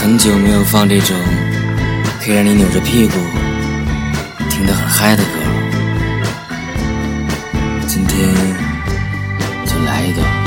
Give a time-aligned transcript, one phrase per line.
[0.00, 1.16] 很久没有放这种
[2.20, 3.14] 可以让你扭着屁股
[4.48, 5.46] 听得很嗨的歌了，
[7.86, 8.28] 今天
[9.66, 10.45] 就来一段。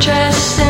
[0.00, 0.67] dress